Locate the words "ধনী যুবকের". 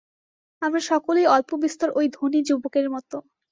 2.11-2.85